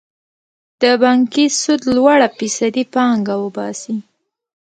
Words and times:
د 0.81 0.83
بانکي 1.03 1.45
سود 1.61 1.81
لوړه 1.95 2.27
فیصدي 2.37 2.83
پانګه 2.93 3.35
وباسي. 3.39 3.95